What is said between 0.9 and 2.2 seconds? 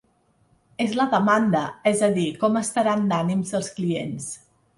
la demanda, és a